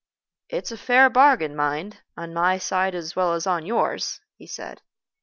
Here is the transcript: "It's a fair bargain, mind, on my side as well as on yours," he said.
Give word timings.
"It's 0.49 0.71
a 0.71 0.77
fair 0.79 1.11
bargain, 1.11 1.55
mind, 1.55 2.01
on 2.17 2.33
my 2.33 2.57
side 2.57 2.95
as 2.95 3.15
well 3.15 3.33
as 3.33 3.45
on 3.45 3.67
yours," 3.67 4.19
he 4.35 4.47
said. 4.47 4.81